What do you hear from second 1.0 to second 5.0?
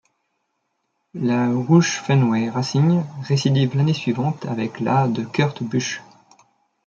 La Roush Fenway Racing récidive l'année suivante avec